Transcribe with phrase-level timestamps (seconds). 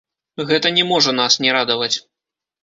[0.51, 1.91] Гэта не можа нас не радаваць.